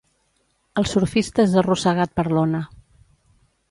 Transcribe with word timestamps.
El 0.83 0.89
surfista 0.93 1.45
és 1.45 1.55
arrossegat 1.63 2.19
per 2.19 2.29
l'ona. 2.35 2.67